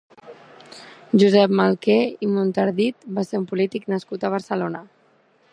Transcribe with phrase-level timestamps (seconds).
[1.23, 1.99] Josep Maluquer
[2.29, 4.87] i Montardit va ser un polític nascut a Barcelona.